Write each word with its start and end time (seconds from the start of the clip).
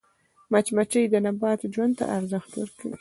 مچمچۍ 0.51 1.03
د 1.09 1.15
نبات 1.25 1.61
ژوند 1.73 1.93
ته 1.99 2.05
ارزښت 2.17 2.51
ورکوي 2.55 2.95